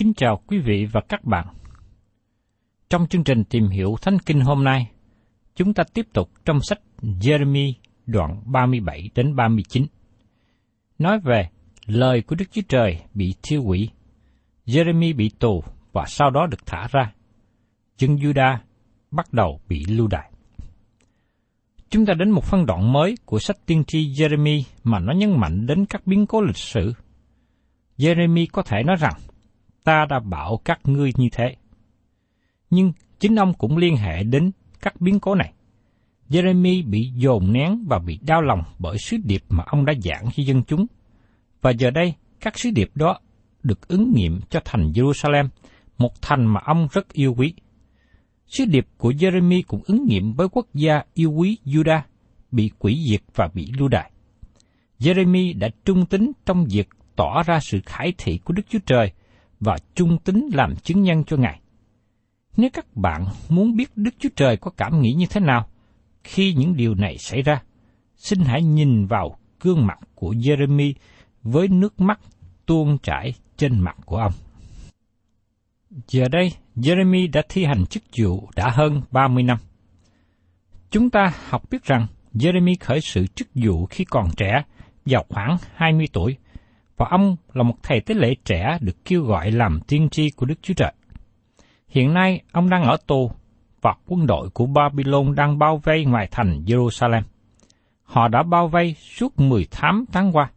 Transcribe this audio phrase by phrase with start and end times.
[0.00, 1.46] Kính chào quý vị và các bạn.
[2.90, 4.90] Trong chương trình tìm hiểu Thánh Kinh hôm nay,
[5.54, 7.72] chúng ta tiếp tục trong sách Jeremy
[8.06, 9.86] đoạn 37 đến 39.
[10.98, 11.48] Nói về
[11.86, 13.90] lời của Đức Chúa Trời bị thiêu hủy.
[14.66, 17.12] Jeremy bị tù và sau đó được thả ra.
[17.98, 18.56] Dân Juda
[19.10, 20.30] bắt đầu bị lưu đày.
[21.90, 25.40] Chúng ta đến một phân đoạn mới của sách tiên tri Jeremy mà nó nhấn
[25.40, 26.92] mạnh đến các biến cố lịch sử.
[27.98, 29.14] Jeremy có thể nói rằng,
[29.90, 31.56] ta đã bảo các ngươi như thế.
[32.70, 35.52] Nhưng chính ông cũng liên hệ đến các biến cố này.
[36.28, 40.24] Jeremy bị dồn nén và bị đau lòng bởi sứ điệp mà ông đã giảng
[40.36, 40.86] cho dân chúng.
[41.60, 43.20] Và giờ đây, các sứ điệp đó
[43.62, 45.48] được ứng nghiệm cho thành Jerusalem,
[45.98, 47.54] một thành mà ông rất yêu quý.
[48.46, 52.00] Sứ điệp của Jeremy cũng ứng nghiệm với quốc gia yêu quý Judah,
[52.50, 54.10] bị quỷ diệt và bị lưu đày.
[54.98, 59.12] Jeremy đã trung tín trong việc tỏ ra sự khải thị của Đức Chúa Trời
[59.60, 61.60] và trung tín làm chứng nhân cho Ngài.
[62.56, 65.68] Nếu các bạn muốn biết Đức Chúa Trời có cảm nghĩ như thế nào
[66.24, 67.62] khi những điều này xảy ra,
[68.16, 70.92] xin hãy nhìn vào gương mặt của Jeremy
[71.42, 72.20] với nước mắt
[72.66, 74.32] tuôn chảy trên mặt của ông.
[76.08, 79.58] Giờ đây, Jeremy đã thi hành chức vụ đã hơn 30 năm.
[80.90, 84.62] Chúng ta học biết rằng Jeremy khởi sự chức vụ khi còn trẻ,
[85.06, 86.36] vào khoảng 20 tuổi,
[87.00, 90.46] và ông là một thầy tế lễ trẻ được kêu gọi làm tiên tri của
[90.46, 90.92] Đức Chúa Trời.
[91.88, 93.30] Hiện nay, ông đang ở tù,
[93.80, 97.22] và quân đội của Babylon đang bao vây ngoài thành Jerusalem.
[98.02, 100.50] Họ đã bao vây suốt 18 tháng qua.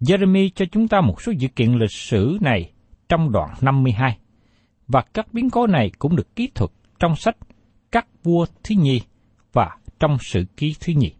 [0.00, 2.72] Jeremy cho chúng ta một số sự kiện lịch sử này
[3.08, 4.18] trong đoạn 52
[4.88, 7.36] và các biến cố này cũng được ký thuật trong sách
[7.92, 9.00] Các vua thứ nhì
[9.52, 11.12] và trong sự ký thứ nhì.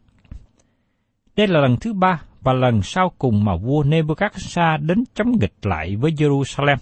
[1.36, 5.54] Đây là lần thứ ba và lần sau cùng mà vua Nebuchadnezzar đến chống nghịch
[5.62, 6.76] lại với Jerusalem.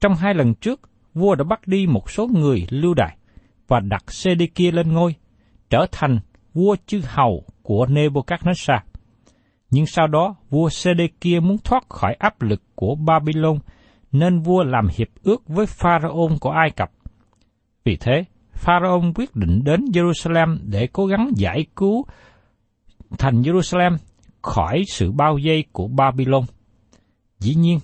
[0.00, 0.80] Trong hai lần trước,
[1.14, 3.16] vua đã bắt đi một số người lưu đày
[3.68, 5.14] và đặt Sê-đê-kia lên ngôi,
[5.70, 6.18] trở thành
[6.54, 8.80] vua chư hầu của Nebuchadnezzar.
[9.70, 13.58] Nhưng sau đó, vua Sê-đê-kia muốn thoát khỏi áp lực của Babylon
[14.12, 16.90] nên vua làm hiệp ước với Pharaoh của Ai Cập.
[17.84, 22.04] Vì thế, Pharaoh quyết định đến Jerusalem để cố gắng giải cứu
[23.18, 23.96] thành Jerusalem
[24.42, 26.44] khỏi sự bao vây của Babylon.
[27.38, 27.78] Dĩ nhiên,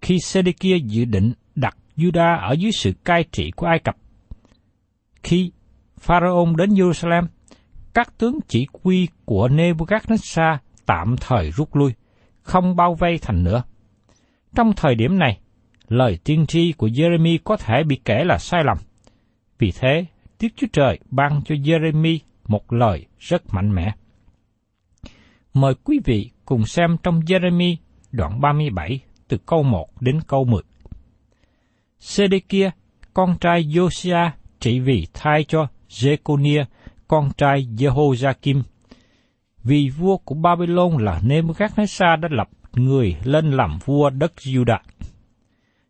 [0.00, 3.96] khi Sê-đê-kia dự định đặt Juda ở dưới sự cai trị của Ai Cập,
[5.22, 5.52] khi
[5.98, 7.26] Pharaoh đến Jerusalem,
[7.94, 10.56] các tướng chỉ huy của Nebuchadnezzar
[10.86, 11.92] tạm thời rút lui,
[12.42, 13.62] không bao vây thành nữa.
[14.54, 15.38] Trong thời điểm này,
[15.88, 18.78] lời tiên tri của Jeremy có thể bị kể là sai lầm.
[19.58, 20.06] Vì thế,
[20.40, 22.18] Đức Chúa Trời ban cho Jeremy
[22.48, 23.92] một lời rất mạnh mẽ.
[25.56, 27.76] Mời quý vị cùng xem trong Jeremy
[28.12, 30.62] đoạn 37 từ câu 1 đến câu 10.
[31.98, 32.70] Sê-đê-kia,
[33.14, 34.30] con trai Josia
[34.60, 36.64] trị vì thay cho Jeconia,
[37.08, 38.62] con trai Jehoiakim.
[39.64, 44.80] Vì vua của Babylon là Nebuchadnezzar đã lập người lên làm vua đất Judah.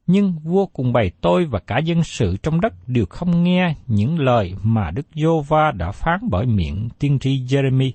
[0.06, 4.18] Nhưng vua cùng bày tôi và cả dân sự trong đất đều không nghe những
[4.18, 7.90] lời mà Đức Giô-va đã phán bởi miệng tiên tri Jeremy.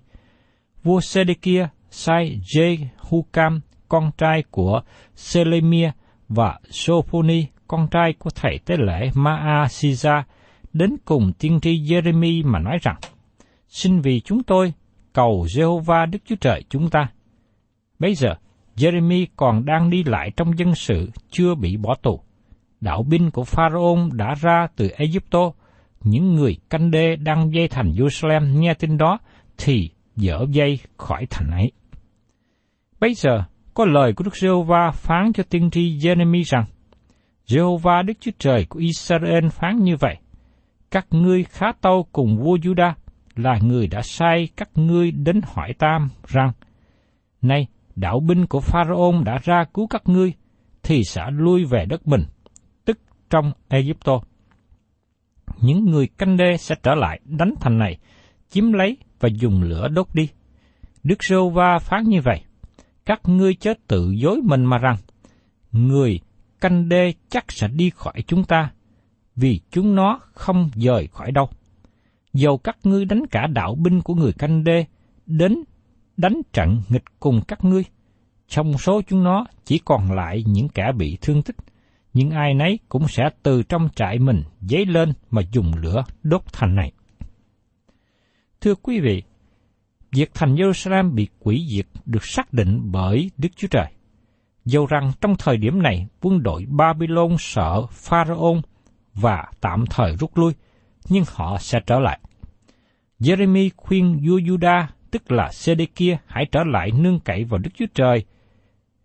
[0.84, 4.82] Vua sêđi kia sai Jehukam, con trai của
[5.16, 5.92] Selemia
[6.30, 10.24] và Sophoni, con trai của thầy tế lễ Maasiza,
[10.74, 12.98] đến cùng tiên tri Jeremy mà nói rằng,
[13.68, 14.74] xin vì chúng tôi
[15.14, 17.08] cầu Jehovah Đức Chúa Trời chúng ta.
[18.00, 18.36] Bây giờ,
[18.76, 22.22] Jeremy còn đang đi lại trong dân sự chưa bị bỏ tù.
[22.82, 25.52] Đạo binh của Pharaoh đã ra từ Egypto.
[26.04, 29.20] Những người canh đê đang dây thành Jerusalem nghe tin đó
[29.58, 31.72] thì dở dây khỏi thành ấy.
[33.00, 33.44] Bây giờ,
[33.74, 36.66] có lời của Đức Giê-hô-va phán cho tiên tri Jeremy rằng,
[37.48, 40.18] Giê-hô-va Đức Chúa Trời của Israel phán như vậy,
[40.92, 42.94] các ngươi khá tâu cùng vua Juda
[43.36, 46.52] là người đã sai các ngươi đến hỏi tam rằng,
[47.42, 50.34] Này, đạo binh của Pharaoh đã ra cứu các ngươi,
[50.84, 52.24] thì sẽ lui về đất mình,
[52.86, 53.00] tức
[53.30, 54.22] trong Egypto.
[55.62, 57.98] Những người canh đê sẽ trở lại đánh thành này,
[58.50, 60.30] chiếm lấy và dùng lửa đốt đi.
[61.04, 62.42] Đức Rô Va phán như vậy,
[63.06, 64.98] các ngươi chớ tự dối mình mà rằng,
[65.72, 66.20] người
[66.62, 68.72] canh đê chắc sẽ đi khỏi chúng ta,
[69.36, 71.50] vì chúng nó không rời khỏi đâu.
[72.34, 74.86] Dầu các ngươi đánh cả đạo binh của người canh đê,
[75.26, 75.64] đến
[76.18, 77.84] đánh trận nghịch cùng các ngươi.
[78.48, 81.56] Trong số chúng nó chỉ còn lại những kẻ bị thương tích,
[82.14, 86.42] nhưng ai nấy cũng sẽ từ trong trại mình dấy lên mà dùng lửa đốt
[86.54, 86.92] thành này.
[88.62, 89.24] Thưa quý vị,
[90.12, 93.86] việc thành Jerusalem bị quỷ diệt được xác định bởi Đức Chúa Trời.
[94.66, 98.58] Dầu rằng trong thời điểm này quân đội Babylon sợ Pharaoh
[99.14, 100.54] và tạm thời rút lui,
[101.10, 102.20] nhưng họ sẽ trở lại.
[103.20, 107.86] Jeremy khuyên vua Juda tức là Sê-đê-kia hãy trở lại nương cậy vào Đức Chúa
[107.94, 108.26] Trời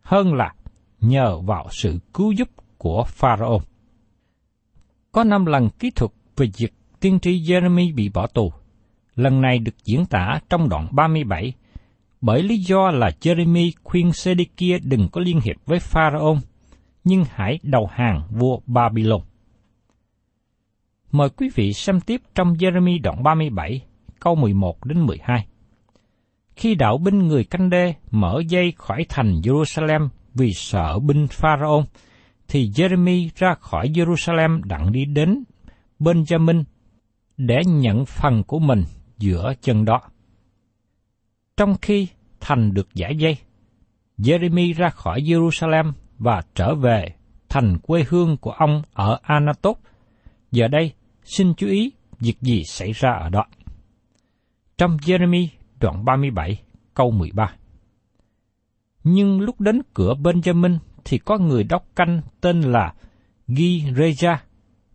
[0.01, 0.55] hơn là
[1.01, 2.49] nhờ vào sự cứu giúp
[2.79, 3.63] của Pharaoh.
[5.13, 8.53] Có năm lần kỹ thuật về việc tiên tri Jeremy bị bỏ tù.
[9.17, 11.53] Lần này được diễn tả trong đoạn 37,
[12.21, 16.39] bởi lý do là Jeremy khuyên Sedekia đừng có liên hiệp với Pharaoh,
[17.05, 19.21] nhưng hãy đầu hàng vua Babylon.
[21.13, 23.81] Mời quý vị xem tiếp trong Jeremy đoạn 37,
[24.21, 25.47] câu 11 đến 12.
[26.57, 31.85] Khi đạo binh người canh đê mở dây khỏi thành Jerusalem vì sợ binh Pharaoh,
[32.49, 35.45] thì Jeremy ra khỏi Jerusalem đặng đi đến
[36.01, 36.65] Benjamin
[37.37, 38.83] để nhận phần của mình
[39.19, 40.01] giữa chân đó.
[41.57, 42.09] Trong khi
[42.41, 43.37] thành được giải dây,
[44.19, 47.15] Jeremy ra khỏi Jerusalem và trở về
[47.49, 49.77] thành quê hương của ông ở Anatot.
[50.51, 50.93] Giờ đây,
[51.25, 53.45] xin chú ý việc gì xảy ra ở đó.
[54.79, 55.47] Trong Jeremy
[55.81, 56.63] đoạn 37,
[56.95, 57.55] câu 13.
[59.05, 62.95] Nhưng lúc đến cửa Benjamin thì có người đốc canh tên là
[63.49, 64.37] Gi Reja,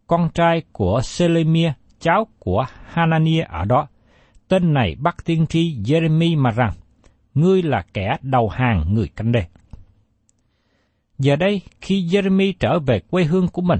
[0.07, 3.87] con trai của Selemia, cháu của Hanania ở đó.
[4.51, 6.73] Tên này bắt tiên tri Jeremy mà rằng,
[7.33, 9.45] ngươi là kẻ đầu hàng người canh đê.
[11.17, 13.79] Giờ đây, khi Jeremy trở về quê hương của mình,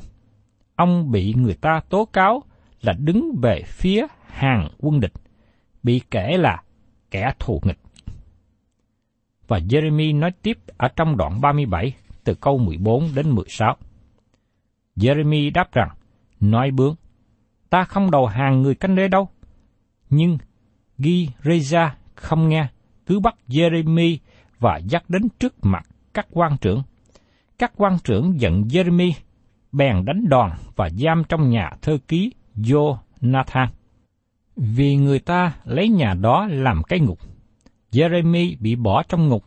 [0.76, 2.44] ông bị người ta tố cáo
[2.82, 5.14] là đứng về phía hàng quân địch,
[5.84, 6.64] bị kể là
[7.12, 7.80] kẻ thù nghịch.
[9.48, 13.78] Và Jeremy nói tiếp ở trong đoạn 37 từ câu 14 đến 16.
[14.96, 15.90] Jeremy đáp rằng,
[16.40, 16.96] nói bướng,
[17.70, 19.30] ta không đầu hàng người canh đế đâu.
[20.10, 20.38] Nhưng
[21.02, 22.68] Ghi Reza không nghe,
[23.06, 24.18] cứ bắt Jeremy
[24.60, 26.84] và dắt đến trước mặt các quan trưởng.
[27.60, 29.12] Các quan trưởng giận Jeremy,
[29.72, 33.68] bèn đánh đòn và giam trong nhà thơ ký Jonathan
[34.56, 37.20] vì người ta lấy nhà đó làm cái ngục.
[37.92, 39.44] Jeremy bị bỏ trong ngục,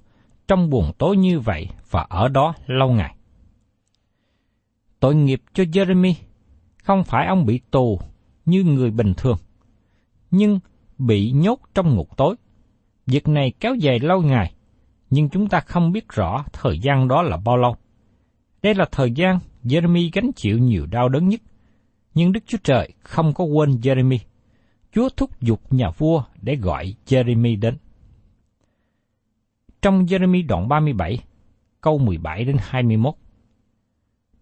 [0.49, 3.15] trong buồn tối như vậy và ở đó lâu ngày.
[5.01, 6.15] Tội nghiệp cho Jeremy,
[6.83, 8.01] không phải ông bị tù
[8.45, 9.39] như người bình thường,
[10.31, 10.61] nhưng
[10.99, 12.37] bị nhốt trong ngục tối.
[13.07, 14.55] Việc này kéo dài lâu ngày,
[15.11, 17.77] nhưng chúng ta không biết rõ thời gian đó là bao lâu.
[18.63, 21.41] Đây là thời gian Jeremy gánh chịu nhiều đau đớn nhất,
[22.15, 24.19] nhưng Đức Chúa Trời không có quên Jeremy.
[24.93, 27.77] Chúa thúc giục nhà vua để gọi Jeremy đến.
[29.83, 31.19] Trong Jeremy đoạn 37,
[31.81, 33.15] câu 17 đến 21.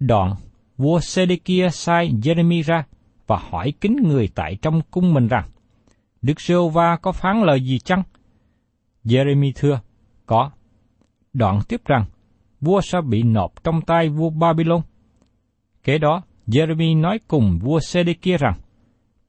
[0.01, 0.35] Đoạn,
[0.77, 2.85] vua Sê-đê-kia sai Jeremy ra
[3.27, 5.49] và hỏi kính người tại trong cung mình rằng,
[6.23, 8.03] Đức giê va có phán lời gì chăng?
[9.05, 9.81] Jeremy thưa,
[10.27, 10.51] có.
[11.33, 12.05] Đoạn tiếp rằng,
[12.61, 14.81] vua sẽ bị nộp trong tay vua Babylon.
[15.83, 18.55] Kế đó, Jeremy nói cùng vua Sê-đê-kia rằng,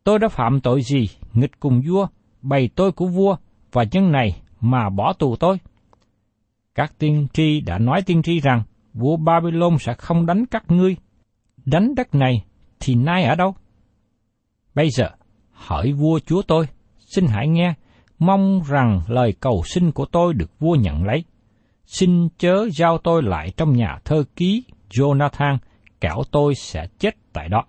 [0.03, 2.07] Tôi đã phạm tội gì nghịch cùng vua,
[2.41, 3.35] bày tôi của vua
[3.71, 5.57] và nhân này mà bỏ tù tôi?
[6.75, 10.95] Các tiên tri đã nói tiên tri rằng vua Babylon sẽ không đánh các ngươi.
[11.65, 12.45] Đánh đất này
[12.79, 13.55] thì nay ở đâu?
[14.75, 15.09] Bây giờ,
[15.51, 16.67] hỏi vua chúa tôi,
[17.15, 17.73] xin hãy nghe,
[18.19, 21.23] mong rằng lời cầu xin của tôi được vua nhận lấy.
[21.85, 25.57] Xin chớ giao tôi lại trong nhà thơ ký Jonathan,
[26.01, 27.65] kẻo tôi sẽ chết tại đó.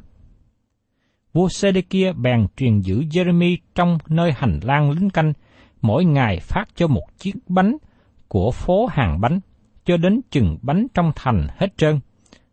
[1.32, 5.32] Vua Sê-đê-kia bèn truyền giữ Jeremy trong nơi hành lang lính canh,
[5.82, 7.76] mỗi ngày phát cho một chiếc bánh
[8.28, 9.40] của phố hàng bánh,
[9.84, 12.00] cho đến chừng bánh trong thành hết trơn.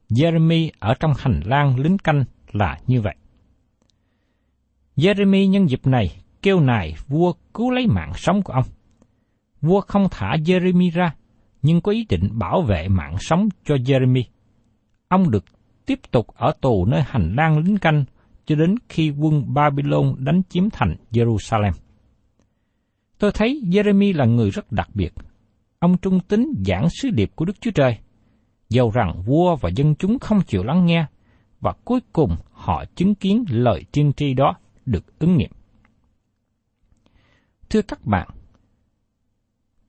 [0.09, 3.15] Jeremy ở trong hành lang lính canh là như vậy.
[4.95, 8.65] Jeremy nhân dịp này kêu nài vua cứu lấy mạng sống của ông.
[9.61, 11.15] Vua không thả Jeremy ra,
[11.61, 14.23] nhưng có ý định bảo vệ mạng sống cho Jeremy.
[15.07, 15.45] Ông được
[15.85, 18.05] tiếp tục ở tù nơi hành lang lính canh
[18.45, 21.71] cho đến khi quân Babylon đánh chiếm thành Jerusalem.
[23.19, 25.13] Tôi thấy Jeremy là người rất đặc biệt.
[25.79, 27.97] Ông trung tín giảng sứ điệp của Đức Chúa Trời,
[28.69, 31.05] dầu rằng vua và dân chúng không chịu lắng nghe,
[31.59, 34.55] và cuối cùng họ chứng kiến lời tiên tri đó
[34.85, 35.51] được ứng nghiệm.
[37.71, 38.27] Thưa các bạn,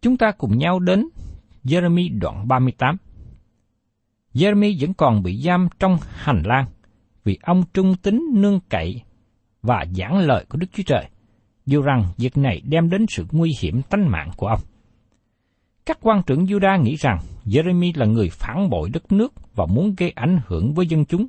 [0.02, 1.08] chúng ta cùng nhau đến
[1.64, 2.96] Jeremy đoạn 38.
[4.34, 6.66] Jeremy vẫn còn bị giam trong hành lang
[7.24, 9.02] vì ông trung tín nương cậy
[9.62, 11.08] và giảng lời của Đức Chúa Trời,
[11.66, 14.60] dù rằng việc này đem đến sự nguy hiểm tánh mạng của ông.
[15.86, 19.94] Các quan trưởng Juda nghĩ rằng Jeremy là người phản bội đất nước và muốn
[19.96, 21.26] gây ảnh hưởng với dân chúng.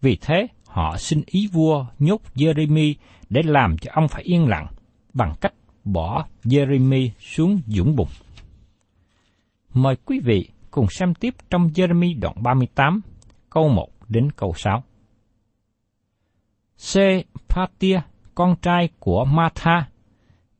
[0.00, 2.94] Vì thế, họ xin ý vua nhốt Jeremy
[3.28, 4.66] để làm cho ông phải yên lặng
[5.12, 5.52] bằng cách
[5.84, 8.08] bỏ Jeremy xuống dũng bụng.
[9.74, 13.00] Mời quý vị cùng xem tiếp trong Jeremy đoạn 38,
[13.50, 14.82] câu 1 đến câu 6.
[16.76, 18.00] Sephatia,
[18.34, 19.88] con trai của Matha,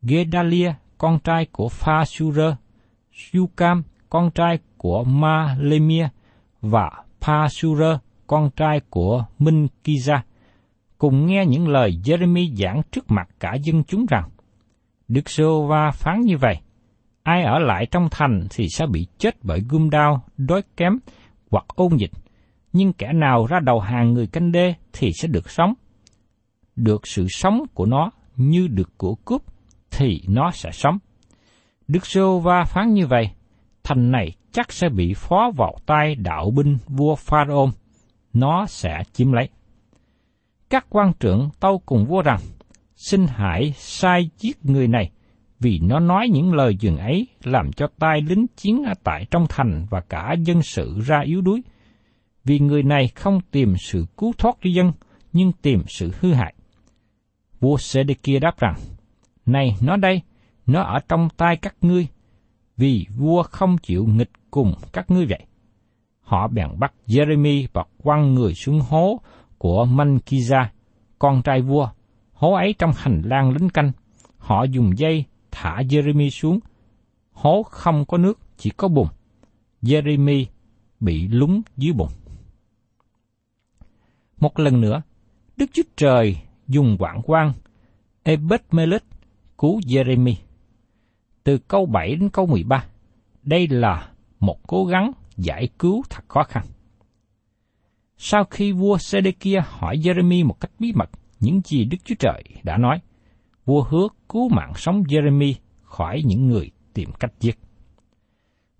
[0.03, 2.57] Gedalia, con trai của Phasura,
[3.35, 6.09] Yukam, con trai của Malemia,
[6.61, 10.19] và Phasura, con trai của Minh Kiza,
[10.99, 14.31] cùng nghe những lời Jeremy giảng trước mặt cả dân chúng rằng,
[15.09, 16.57] Đức Sô Va phán như vậy,
[17.23, 20.93] ai ở lại trong thành thì sẽ bị chết bởi gươm đao, đói kém
[21.51, 22.11] hoặc ôn dịch,
[22.73, 25.75] nhưng kẻ nào ra đầu hàng người canh đê thì sẽ được sống.
[26.77, 29.43] Được sự sống của nó như được của cướp,
[29.91, 30.99] thì nó sẽ sống.
[31.89, 33.31] Đức Sô Va phán như vậy,
[33.85, 37.71] thành này chắc sẽ bị phó vào tay đạo binh vua Pharaoh,
[38.33, 39.49] nó sẽ chiếm lấy.
[40.71, 42.41] Các quan trưởng tâu cùng vua rằng,
[43.03, 45.11] xin hãy sai giết người này,
[45.61, 49.47] vì nó nói những lời dường ấy làm cho tai lính chiến ở tại trong
[49.49, 51.63] thành và cả dân sự ra yếu đuối.
[52.45, 54.93] Vì người này không tìm sự cứu thoát cho dân,
[55.33, 56.55] nhưng tìm sự hư hại.
[57.61, 58.75] Vua sê kia đáp rằng,
[59.47, 60.23] Này, nó đây,
[60.67, 62.07] nó ở trong tay các ngươi,
[62.77, 65.47] vì vua không chịu nghịch cùng các ngươi vậy.
[66.21, 69.21] Họ bèn bắt Jeremy và quăng người xuống hố
[69.59, 70.67] của Mankiza,
[71.19, 71.89] con trai vua,
[72.43, 73.93] hố ấy trong hành lang lính canh.
[74.39, 76.61] Họ dùng dây thả Jeremy xuống.
[77.33, 79.07] Hố không có nước, chỉ có bùn.
[79.83, 80.45] Jeremy
[81.01, 82.09] bị lúng dưới bùn.
[84.41, 85.03] Một lần nữa,
[85.57, 86.37] Đức Chúa Trời
[86.69, 87.53] dùng quảng quan
[88.25, 89.07] Ebed-Melech
[89.59, 90.35] cứu Jeremy.
[91.45, 92.85] Từ câu 7 đến câu 13,
[93.43, 96.65] đây là một cố gắng giải cứu thật khó khăn.
[98.17, 101.11] Sau khi vua Sedekia hỏi Jeremy một cách bí mật
[101.43, 103.01] những gì Đức Chúa Trời đã nói,
[103.65, 107.59] vua hứa cứu mạng sống Jeremy khỏi những người tìm cách giết.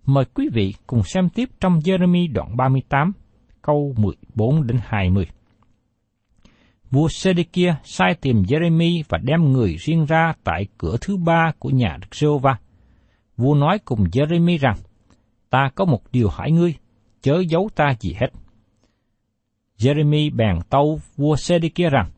[0.05, 3.11] Mời quý vị cùng xem tiếp trong Jeremy đoạn 38,
[3.61, 5.27] câu 14 đến 20.
[6.91, 11.69] Vua Sê-đê-kia sai tìm Jeremy và đem người riêng ra tại cửa thứ ba của
[11.69, 12.57] nhà Đức giê va
[13.37, 14.77] Vua nói cùng Jeremy rằng,
[15.49, 16.75] ta có một điều hỏi ngươi,
[17.21, 18.27] chớ giấu ta gì hết.
[19.77, 22.11] Jeremy bèn tâu vua Sê-đê-kia rằng,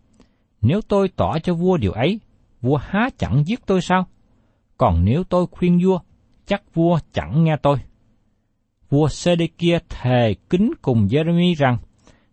[0.65, 2.19] nếu tôi tỏ cho vua điều ấy,
[2.61, 4.05] vua há chẳng giết tôi sao?
[4.77, 5.99] Còn nếu tôi khuyên vua,
[6.45, 7.77] chắc vua chẳng nghe tôi.
[8.89, 11.77] Vua Sê-đê-kia thề kính cùng Jeremy rằng,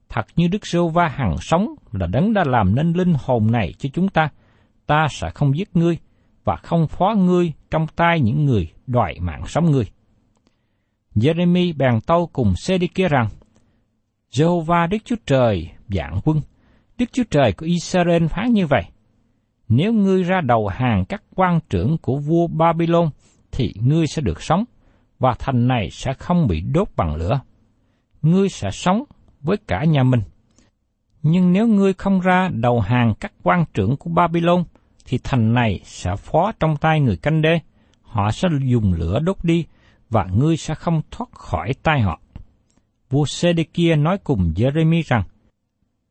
[0.08, 3.74] thật như Đức Sô Va hằng sống là đấng đã làm nên linh hồn này
[3.78, 4.28] cho chúng ta,
[4.86, 5.98] ta sẽ không giết ngươi
[6.44, 9.84] và không phó ngươi trong tay những người đòi mạng sống ngươi.
[11.14, 13.28] Jeremy bèn tâu cùng Sê-đê-kia rằng,
[14.32, 16.40] Jehovah Đức Chúa Trời dạng quân,
[17.02, 18.82] Đức Chúa Trời của Israel phán như vậy.
[19.68, 23.10] Nếu ngươi ra đầu hàng các quan trưởng của vua Babylon,
[23.52, 24.64] thì ngươi sẽ được sống,
[25.18, 27.40] và thành này sẽ không bị đốt bằng lửa.
[28.22, 29.04] Ngươi sẽ sống
[29.40, 30.20] với cả nhà mình.
[31.22, 34.64] Nhưng nếu ngươi không ra đầu hàng các quan trưởng của Babylon,
[35.06, 37.60] thì thành này sẽ phó trong tay người canh đê.
[38.02, 39.64] Họ sẽ dùng lửa đốt đi,
[40.10, 42.20] và ngươi sẽ không thoát khỏi tay họ.
[43.10, 45.22] Vua Sê-đê-kia nói cùng Jeremy rằng,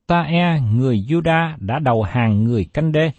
[0.07, 3.11] Ta e người Juda đã đầu hàng người canh đê,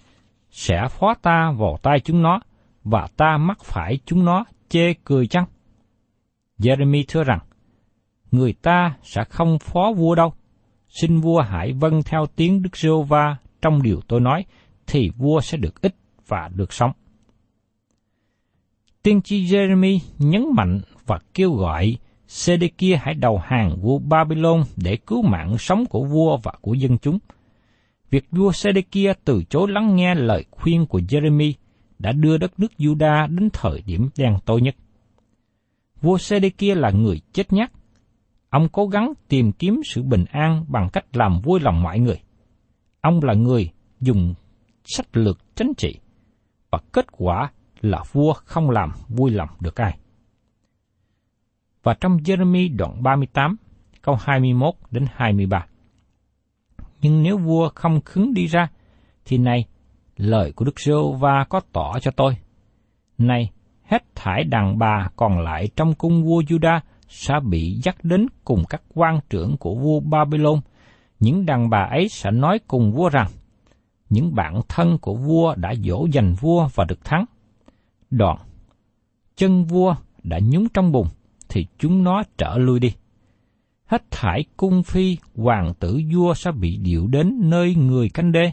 [0.51, 2.41] sẽ phó ta vào tay chúng nó,
[2.85, 5.45] và ta mắc phải chúng nó chê cười chăng?
[6.59, 7.39] Jeremy thưa rằng,
[8.31, 10.33] người ta sẽ không phó vua đâu.
[10.89, 14.45] Xin vua hãy vâng theo tiếng Đức giê va trong điều tôi nói,
[14.87, 15.95] thì vua sẽ được ích
[16.29, 16.93] và được sống.
[19.03, 21.97] Tiên tri Jeremy nhấn mạnh và kêu gọi
[22.33, 26.99] Sê-đê-kia hãy đầu hàng vua Babylon để cứu mạng sống của vua và của dân
[26.99, 27.19] chúng.
[28.11, 31.53] Việc vua Sê-đê-kia từ chối lắng nghe lời khuyên của Jeremy
[31.99, 34.75] đã đưa đất nước Juda đến thời điểm đen tối nhất.
[36.01, 37.73] Vua Sê-đê-kia là người chết nhát.
[38.51, 42.21] Ông cố gắng tìm kiếm sự bình an bằng cách làm vui lòng mọi người.
[43.01, 43.71] Ông là người
[44.01, 44.35] dùng
[44.85, 45.99] sách lược chính trị,
[46.71, 49.99] và kết quả là vua không làm vui lòng được ai.
[51.83, 53.57] Và trong Jeremy đoạn 38,
[54.03, 55.67] câu 21 đến 23.
[57.01, 58.69] Nhưng nếu vua không khứng đi ra,
[59.25, 59.65] thì này,
[60.17, 62.37] lời của Đức giê va có tỏ cho tôi.
[63.19, 63.51] Này,
[63.83, 68.65] hết thải đàn bà còn lại trong cung vua Juda sẽ bị dắt đến cùng
[68.69, 70.61] các quan trưởng của vua Babylon.
[71.21, 73.29] Những đàn bà ấy sẽ nói cùng vua rằng,
[74.11, 77.25] những bạn thân của vua đã dỗ dành vua và được thắng.
[78.11, 78.39] Đoạn,
[79.37, 81.07] chân vua đã nhúng trong bùn,
[81.53, 82.93] thì chúng nó trở lui đi.
[83.87, 88.53] Hết thải cung phi, hoàng tử vua sẽ bị điệu đến nơi người canh đê,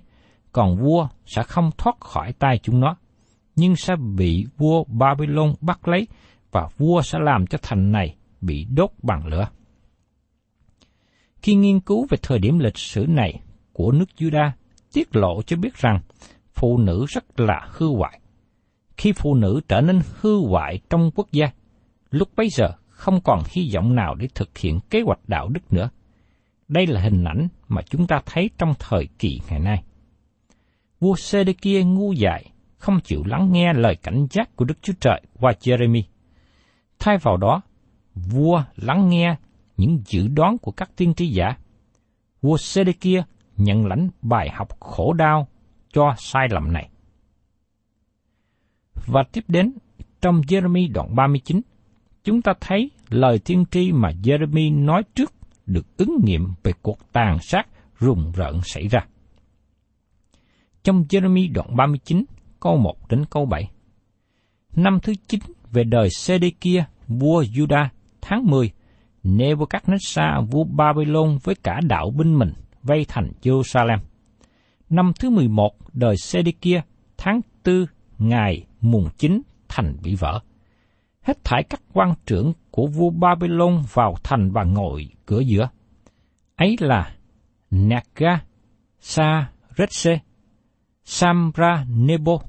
[0.51, 2.95] còn vua sẽ không thoát khỏi tay chúng nó,
[3.55, 6.07] nhưng sẽ bị vua Babylon bắt lấy,
[6.51, 9.47] và vua sẽ làm cho thành này bị đốt bằng lửa.
[11.41, 13.41] Khi nghiên cứu về thời điểm lịch sử này
[13.73, 14.49] của nước Juda,
[14.93, 15.99] tiết lộ cho biết rằng
[16.53, 18.19] phụ nữ rất là hư hoại.
[18.97, 21.51] Khi phụ nữ trở nên hư hoại trong quốc gia,
[22.11, 25.73] lúc bấy giờ không còn hy vọng nào để thực hiện kế hoạch đạo đức
[25.73, 25.89] nữa.
[26.67, 29.83] Đây là hình ảnh mà chúng ta thấy trong thời kỳ ngày nay.
[30.99, 34.93] Vua sê kia ngu dại, không chịu lắng nghe lời cảnh giác của Đức Chúa
[34.99, 36.01] Trời qua Jeremy.
[36.99, 37.61] Thay vào đó,
[38.15, 39.35] vua lắng nghe
[39.77, 41.57] những dự đoán của các tiên tri giả.
[42.41, 43.23] Vua sê kia
[43.57, 45.47] nhận lãnh bài học khổ đau
[45.93, 46.89] cho sai lầm này.
[49.07, 49.73] Và tiếp đến,
[50.21, 51.61] trong Jeremy đoạn 39,
[52.23, 55.33] chúng ta thấy lời tiên tri mà Jeremy nói trước
[55.65, 57.67] được ứng nghiệm về cuộc tàn sát
[57.99, 58.99] rùng rợn xảy ra.
[60.83, 62.25] Trong Jeremy đoạn 39,
[62.59, 63.69] câu 1 đến câu 7.
[64.75, 65.39] Năm thứ 9
[65.71, 67.87] về đời Sê-đê-kia, vua Juda,
[68.21, 68.71] tháng 10,
[69.23, 72.53] Nebuchadnezzar vua Babylon với cả đạo binh mình
[72.83, 73.97] vây thành Jerusalem.
[74.89, 76.81] Năm thứ 11 đời Sê-đê-kia,
[77.17, 77.85] tháng 4,
[78.17, 80.39] ngày mùng 9, thành bị vỡ
[81.21, 85.69] hết thải các quan trưởng của vua Babylon vào thành và ngồi cửa giữa.
[86.55, 87.15] Ấy là
[87.71, 88.43] Naga,
[88.99, 90.19] Sa Retse,
[91.03, 92.41] Samra Nebo,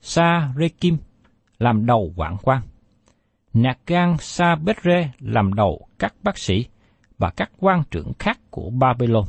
[0.00, 0.96] Sa Rekim
[1.58, 2.62] làm đầu quản quan.
[3.54, 6.66] Nagan Sa Bedre làm đầu các bác sĩ
[7.18, 9.24] và các quan trưởng khác của Babylon.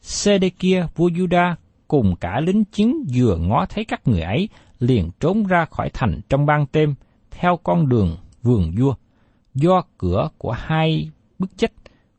[0.00, 1.54] Sedekia vua Juda
[1.88, 4.48] cùng cả lính chiến vừa ngó thấy các người ấy
[4.78, 6.94] liền trốn ra khỏi thành trong ban đêm,
[7.34, 8.94] theo con đường vườn vua,
[9.54, 11.72] do cửa của hai bức chết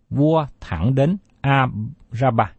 [0.10, 2.54] vua thẳng đến Araba.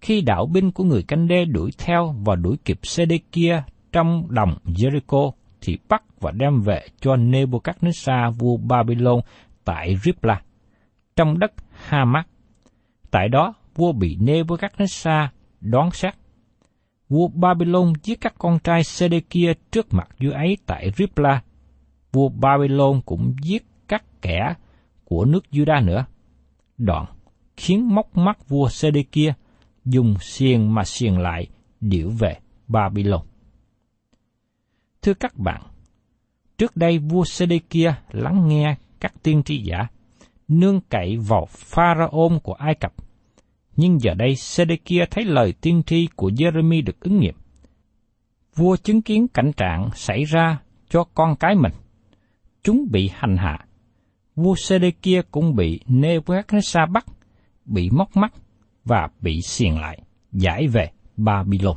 [0.00, 4.26] Khi đạo binh của người canh đê đuổi theo và đuổi kịp Sê kia trong
[4.34, 9.20] đồng Jericho, thì bắt và đem về cho Nebuchadnezzar vua Babylon
[9.64, 10.42] tại Ripla,
[11.16, 11.52] trong đất
[11.86, 12.26] Hamat.
[13.10, 15.26] Tại đó, vua bị Nebuchadnezzar
[15.60, 16.16] đón sát.
[17.08, 21.42] Vua Babylon giết các con trai Sê kia trước mặt vua ấy tại Ripla
[22.12, 24.54] vua Babylon cũng giết các kẻ
[25.04, 26.04] của nước Juda nữa.
[26.78, 27.06] Đoạn
[27.56, 29.34] khiến móc mắt vua Sê-đê-kia
[29.84, 31.46] dùng xiềng mà xiềng lại
[31.80, 33.26] điểu về Babylon.
[35.02, 35.62] Thưa các bạn,
[36.58, 39.86] trước đây vua Sê-đê-kia lắng nghe các tiên tri giả,
[40.48, 42.92] nương cậy vào Pharaon của Ai Cập.
[43.76, 47.34] Nhưng giờ đây Sê-đê-kia thấy lời tiên tri của Jeremy được ứng nghiệm.
[48.54, 51.72] Vua chứng kiến cảnh trạng xảy ra cho con cái mình
[52.62, 53.58] chúng bị hành hạ.
[54.36, 57.06] Vua sê kia cũng bị Nebuchadnezzar bắt,
[57.64, 58.34] bị móc mắt
[58.84, 61.76] và bị xiềng lại, giải về Babylon.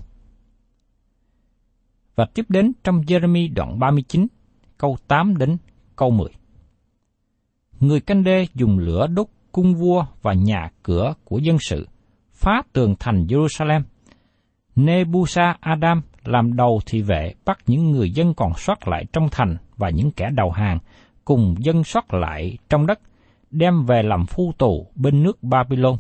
[2.16, 4.28] Và tiếp đến trong Jeremy đoạn 39,
[4.78, 5.58] câu 8 đến
[5.96, 6.30] câu 10.
[7.80, 11.88] Người canh đê dùng lửa đốt cung vua và nhà cửa của dân sự,
[12.34, 13.82] phá tường thành Jerusalem.
[14.76, 19.58] Nebusa Adam làm đầu thị vệ bắt những người dân còn sót lại trong thành
[19.78, 20.80] và những kẻ đầu hàng
[21.26, 23.00] cùng dân sót lại trong đất
[23.52, 25.98] đem về làm phu tù bên nước Babylon.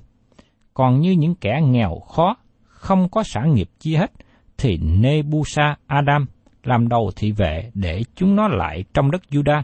[0.73, 4.11] Còn như những kẻ nghèo khó, không có sản nghiệp chi hết,
[4.57, 6.25] thì Nebusa Adam
[6.63, 9.61] làm đầu thị vệ để chúng nó lại trong đất Judah.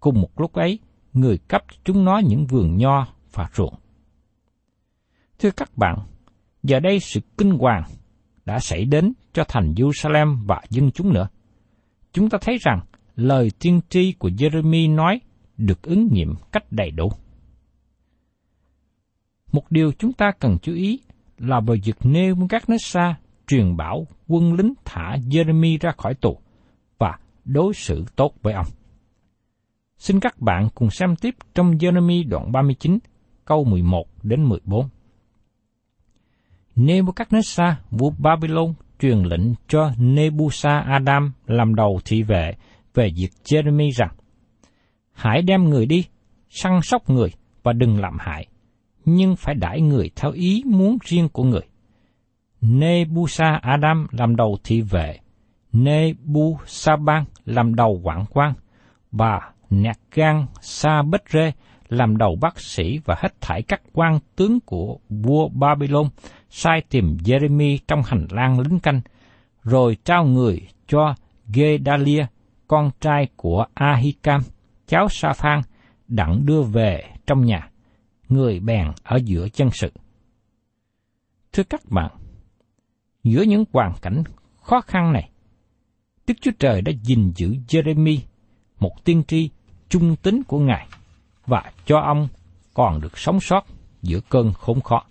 [0.00, 0.78] Cùng một lúc ấy,
[1.12, 3.74] người cấp chúng nó những vườn nho và ruộng.
[5.38, 5.98] Thưa các bạn,
[6.62, 7.82] giờ đây sự kinh hoàng
[8.46, 11.28] đã xảy đến cho thành Jerusalem và dân chúng nữa.
[12.12, 12.80] Chúng ta thấy rằng
[13.16, 15.20] lời tiên tri của Jeremy nói
[15.56, 17.12] được ứng nghiệm cách đầy đủ.
[19.52, 21.00] Một điều chúng ta cần chú ý
[21.38, 26.14] là về việc nêu các nước xa truyền bảo quân lính thả Jeremy ra khỏi
[26.14, 26.38] tù
[26.98, 28.66] và đối xử tốt với ông.
[29.98, 32.98] Xin các bạn cùng xem tiếp trong Jeremy đoạn 39,
[33.44, 34.88] câu 11 đến 14.
[36.76, 42.52] Nebuchadnezzar, vua Babylon, truyền lệnh cho Nebusa Adam làm đầu thị vệ
[42.94, 44.14] về việc Jeremy rằng,
[45.12, 46.04] Hãy đem người đi,
[46.48, 47.28] săn sóc người
[47.62, 48.46] và đừng làm hại,
[49.04, 51.66] nhưng phải đãi người theo ý muốn riêng của người.
[52.60, 55.18] Nebusa Adam làm đầu thị vệ,
[55.72, 58.52] Nebusaban làm đầu quản quan,
[59.12, 61.52] và Nạc-gan Sa Bết Rê
[61.88, 66.08] làm đầu bác sĩ và hết thảy các quan tướng của vua Babylon
[66.58, 69.00] sai tìm Jeremy trong hành lang lính canh,
[69.62, 71.14] rồi trao người cho
[71.54, 72.26] Gedalia,
[72.68, 74.40] con trai của Ahikam,
[74.86, 75.60] cháu Sa-phan,
[76.08, 77.70] đặng đưa về trong nhà,
[78.28, 79.92] người bèn ở giữa chân sự.
[81.52, 82.10] Thưa các bạn,
[83.24, 84.22] giữa những hoàn cảnh
[84.62, 85.30] khó khăn này,
[86.26, 88.18] Đức Chúa Trời đã gìn giữ Jeremy,
[88.80, 89.50] một tiên tri
[89.88, 90.88] trung tính của Ngài,
[91.46, 92.28] và cho ông
[92.74, 93.66] còn được sống sót
[94.02, 95.04] giữa cơn khốn khó.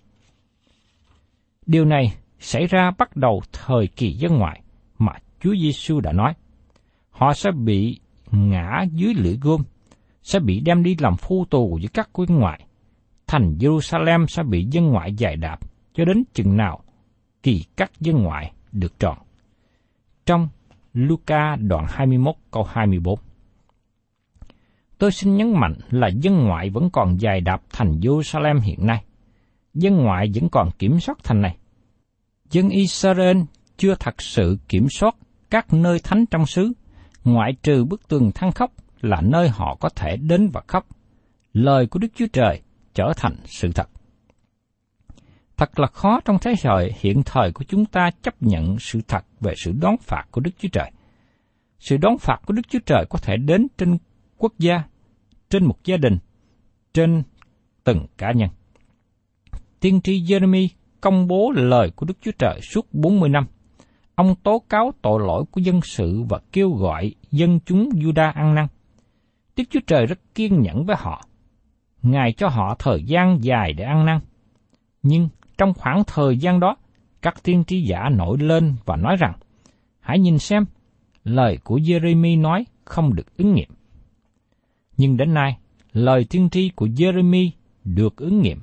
[1.66, 4.62] Điều này xảy ra bắt đầu thời kỳ dân ngoại
[4.98, 6.34] mà Chúa Giêsu đã nói.
[7.10, 8.00] Họ sẽ bị
[8.32, 9.62] ngã dưới lưỡi gươm,
[10.22, 12.66] sẽ bị đem đi làm phu tù với các quân ngoại.
[13.28, 15.60] Thành Jerusalem sẽ bị dân ngoại giải đạp
[15.94, 16.80] cho đến chừng nào
[17.44, 19.18] kỳ các dân ngoại được tròn.
[20.26, 20.48] Trong
[20.94, 23.20] Luca đoạn 21 câu 24
[24.98, 29.05] Tôi xin nhấn mạnh là dân ngoại vẫn còn dài đạp thành Jerusalem hiện nay.
[29.76, 31.58] Dân ngoại vẫn còn kiểm soát thành này.
[32.50, 33.38] Dân Israel
[33.78, 35.16] chưa thật sự kiểm soát
[35.50, 36.72] các nơi thánh trong xứ,
[37.24, 40.88] ngoại trừ bức tường thăng khóc là nơi họ có thể đến và khóc.
[41.54, 42.62] Lời của Đức Chúa Trời
[42.94, 43.90] trở thành sự thật.
[45.58, 49.26] Thật là khó trong thế giới hiện thời của chúng ta chấp nhận sự thật
[49.40, 50.92] về sự đón phạt của Đức Chúa Trời.
[51.80, 53.98] Sự đón phạt của Đức Chúa Trời có thể đến trên
[54.38, 54.84] quốc gia,
[55.50, 56.18] trên một gia đình,
[56.94, 57.24] trên
[57.84, 58.50] từng cá nhân.
[59.86, 60.68] Tiên tri Jeremy
[61.02, 63.46] công bố lời của Đức Chúa Trời suốt 40 năm.
[64.16, 68.56] Ông tố cáo tội lỗi của dân sự và kêu gọi dân chúng Juda ăn
[68.56, 68.68] năn.
[69.56, 71.26] Đức Chúa Trời rất kiên nhẫn với họ.
[72.02, 74.20] Ngài cho họ thời gian dài để ăn năn.
[75.04, 76.76] Nhưng trong khoảng thời gian đó,
[77.22, 79.34] các tiên tri giả nổi lên và nói rằng,
[80.00, 80.66] hãy nhìn xem,
[81.24, 83.70] lời của Jeremy nói không được ứng nghiệm.
[84.98, 85.58] Nhưng đến nay,
[85.94, 87.50] lời tiên tri của Jeremy
[87.84, 88.60] được ứng nghiệm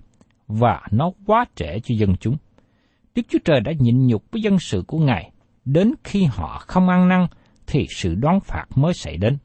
[0.49, 2.37] và nó quá trễ cho dân chúng.
[3.15, 5.31] Đức Chúa Trời đã nhịn nhục với dân sự của Ngài,
[5.65, 7.27] đến khi họ không ăn năn
[7.67, 9.39] thì sự đoán phạt mới xảy đến.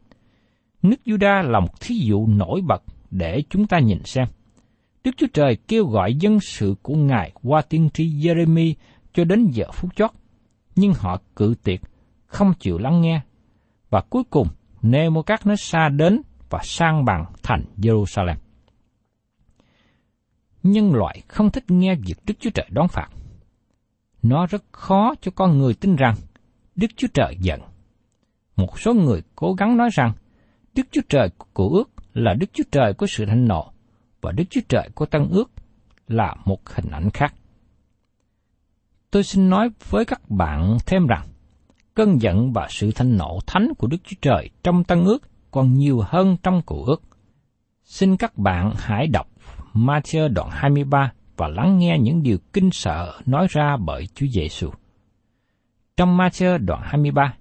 [0.82, 4.28] Nước Juda là một thí dụ nổi bật để chúng ta nhìn xem.
[5.04, 8.74] Đức Chúa Trời kêu gọi dân sự của Ngài qua tiên tri Jeremy
[9.14, 10.12] cho đến giờ phút chót,
[10.76, 11.82] nhưng họ cự tuyệt,
[12.26, 13.22] không chịu lắng nghe.
[13.90, 14.48] Và cuối cùng,
[14.82, 18.36] Nebuchadnezzar đến và sang bằng thành Jerusalem.
[20.72, 23.10] Nhân loại không thích nghe việc Đức Chúa Trời đón phạt.
[24.24, 26.16] Nó rất khó cho con người tin rằng
[26.76, 27.62] Đức Chúa Trời giận.
[28.56, 30.14] Một số người cố gắng nói rằng
[30.76, 33.72] Đức Chúa Trời của ước là Đức Chúa Trời của sự thanh nộ
[34.22, 35.52] và Đức Chúa Trời của Tân ước
[36.08, 37.34] là một hình ảnh khác.
[39.12, 41.28] Tôi xin nói với các bạn thêm rằng,
[41.94, 45.20] cơn giận và sự thanh nộ thánh của Đức Chúa Trời trong Tân ước
[45.52, 47.02] còn nhiều hơn trong cụ ước.
[47.84, 49.28] Xin các bạn hãy đọc
[49.86, 54.70] Matthew đoạn 23 và lắng nghe những điều kinh sợ nói ra bởi Chúa Giêsu.
[55.98, 57.34] Trong Matthew đoạn 23,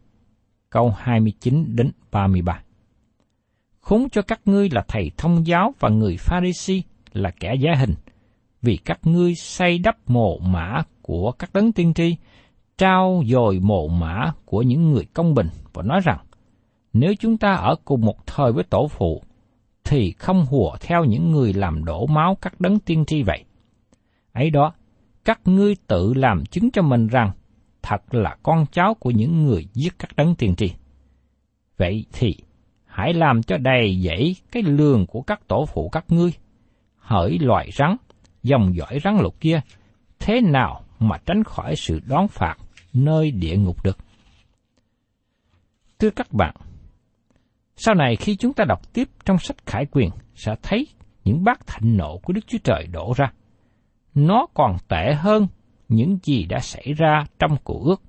[0.70, 2.62] câu 29 đến 33.
[3.80, 6.80] Khốn cho các ngươi là thầy thông giáo và người Pharisee
[7.12, 7.94] là kẻ giá hình,
[8.62, 12.16] vì các ngươi xây đắp mồ mã của các đấng tiên tri,
[12.78, 16.18] trao dồi mồ mã của những người công bình và nói rằng,
[16.92, 19.22] nếu chúng ta ở cùng một thời với tổ phụ,
[19.86, 23.44] thì không hùa theo những người làm đổ máu các đấng tiên tri vậy.
[24.32, 24.72] Ấy đó,
[25.24, 27.30] các ngươi tự làm chứng cho mình rằng
[27.82, 30.72] thật là con cháu của những người giết các đấng tiên tri.
[31.76, 32.36] Vậy thì,
[32.84, 36.32] hãy làm cho đầy dẫy cái lường của các tổ phụ các ngươi,
[36.96, 37.96] hỡi loài rắn,
[38.42, 39.60] dòng dõi rắn lục kia,
[40.18, 42.56] thế nào mà tránh khỏi sự đón phạt
[42.92, 43.98] nơi địa ngục được.
[45.98, 46.54] Thưa các bạn,
[47.76, 50.86] sau này khi chúng ta đọc tiếp trong sách Khải Quyền sẽ thấy
[51.24, 53.32] những bát thịnh nộ của Đức Chúa Trời đổ ra.
[54.14, 55.46] Nó còn tệ hơn
[55.88, 58.02] những gì đã xảy ra trong cụ ước.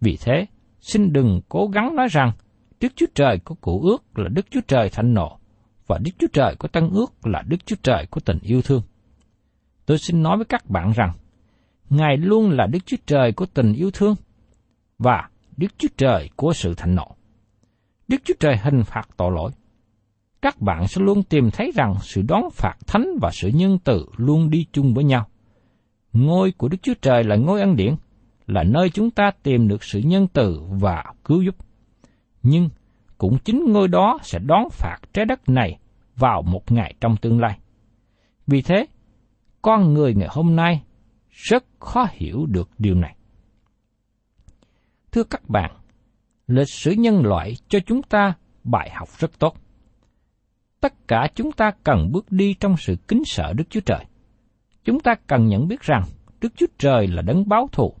[0.00, 0.46] Vì thế,
[0.80, 2.32] xin đừng cố gắng nói rằng
[2.80, 5.38] Đức Chúa Trời của cụ ước là Đức Chúa Trời thạnh nộ,
[5.86, 8.82] và Đức Chúa Trời của Tân ước là Đức Chúa Trời của tình yêu thương.
[9.86, 11.12] Tôi xin nói với các bạn rằng,
[11.90, 14.14] Ngài luôn là Đức Chúa Trời của tình yêu thương,
[14.98, 17.15] và Đức Chúa Trời của sự thạnh nộ.
[18.08, 19.50] Đức Chúa Trời hình phạt tội lỗi.
[20.42, 24.06] Các bạn sẽ luôn tìm thấy rằng sự đón phạt thánh và sự nhân từ
[24.16, 25.26] luôn đi chung với nhau.
[26.12, 27.94] Ngôi của Đức Chúa Trời là ngôi ân điển,
[28.46, 31.54] là nơi chúng ta tìm được sự nhân từ và cứu giúp.
[32.42, 32.68] Nhưng
[33.18, 35.78] cũng chính ngôi đó sẽ đón phạt trái đất này
[36.16, 37.58] vào một ngày trong tương lai.
[38.46, 38.86] Vì thế,
[39.62, 40.82] con người ngày hôm nay
[41.30, 43.16] rất khó hiểu được điều này.
[45.12, 45.70] Thưa các bạn,
[46.46, 49.56] lịch sử nhân loại cho chúng ta bài học rất tốt.
[50.80, 54.04] Tất cả chúng ta cần bước đi trong sự kính sợ Đức Chúa Trời.
[54.84, 56.02] Chúng ta cần nhận biết rằng
[56.40, 57.94] Đức Chúa Trời là đấng báo thù,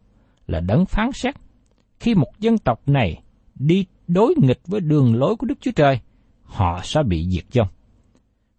[0.46, 1.34] là đấng phán xét.
[2.00, 3.22] Khi một dân tộc này
[3.54, 6.00] đi đối nghịch với đường lối của Đức Chúa Trời,
[6.42, 7.68] họ sẽ bị diệt vong.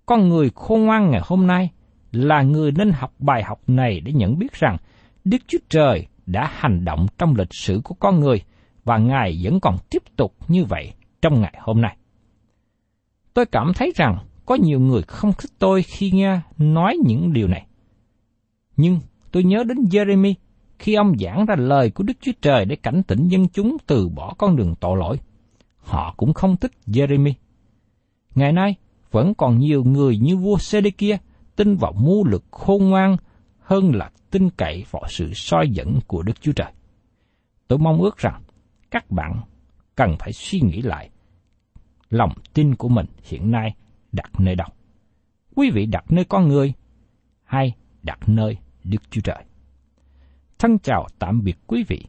[0.06, 1.72] Con người khôn ngoan ngày hôm nay
[2.12, 4.78] là người nên học bài học này để nhận biết rằng
[5.26, 8.42] Đức Chúa Trời đã hành động trong lịch sử của con người
[8.88, 11.98] và Ngài vẫn còn tiếp tục như vậy trong ngày hôm nay.
[13.34, 17.48] Tôi cảm thấy rằng có nhiều người không thích tôi khi nghe nói những điều
[17.48, 17.68] này.
[18.78, 19.00] Nhưng
[19.32, 20.34] tôi nhớ đến Jeremy
[20.80, 24.10] khi ông giảng ra lời của Đức Chúa Trời để cảnh tỉnh dân chúng từ
[24.10, 25.18] bỏ con đường tội lỗi.
[25.78, 27.34] Họ cũng không thích Jeremy.
[28.36, 28.76] Ngày nay,
[29.12, 31.18] vẫn còn nhiều người như vua Sê-đê-kia
[31.56, 33.18] tin vào mưu lực khôn ngoan
[33.60, 36.72] hơn là tin cậy vào sự soi dẫn của Đức Chúa Trời.
[37.68, 38.42] Tôi mong ước rằng
[38.92, 39.42] các bạn
[39.96, 41.10] cần phải suy nghĩ lại
[42.10, 43.76] lòng tin của mình hiện nay
[44.12, 44.68] đặt nơi đâu.
[45.56, 46.74] Quý vị đặt nơi con người
[47.44, 47.74] hay
[48.04, 49.44] đặt nơi Đức Chúa Trời.
[50.60, 52.04] Thân chào tạm biệt quý vị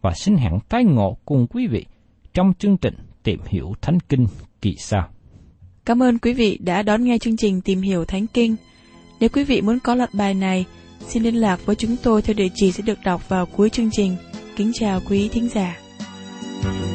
[0.00, 1.86] và xin hẹn tái ngộ cùng quý vị
[2.34, 4.26] trong chương trình Tìm hiểu Thánh Kinh
[4.60, 5.08] kỳ sau.
[5.84, 8.56] Cảm ơn quý vị đã đón nghe chương trình Tìm hiểu Thánh Kinh.
[9.20, 10.64] Nếu quý vị muốn có loạt bài này,
[11.00, 13.90] xin liên lạc với chúng tôi theo địa chỉ sẽ được đọc vào cuối chương
[13.92, 14.16] trình.
[14.56, 15.87] Kính chào quý thính giả.
[16.60, 16.87] the